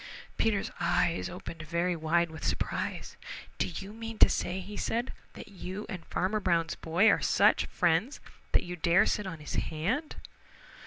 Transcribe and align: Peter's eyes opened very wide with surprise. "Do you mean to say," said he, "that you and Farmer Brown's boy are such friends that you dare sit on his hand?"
Peter's 0.35 0.71
eyes 0.79 1.29
opened 1.29 1.61
very 1.61 1.95
wide 1.95 2.31
with 2.31 2.43
surprise. 2.43 3.17
"Do 3.59 3.67
you 3.67 3.93
mean 3.93 4.17
to 4.17 4.29
say," 4.29 4.59
said 4.75 5.09
he, 5.11 5.21
"that 5.33 5.47
you 5.49 5.85
and 5.89 6.03
Farmer 6.07 6.39
Brown's 6.39 6.73
boy 6.73 7.07
are 7.07 7.21
such 7.21 7.67
friends 7.67 8.19
that 8.53 8.63
you 8.63 8.75
dare 8.75 9.05
sit 9.05 9.27
on 9.27 9.37
his 9.37 9.53
hand?" 9.53 10.15